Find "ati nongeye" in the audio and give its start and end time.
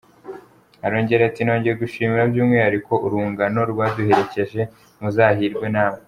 1.29-1.75